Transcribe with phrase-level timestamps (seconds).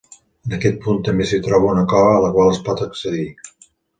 [0.47, 3.29] En aquest punt també s'hi troba una cova a la qual es pot accedir.